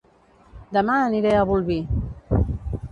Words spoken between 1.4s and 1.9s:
Bolvir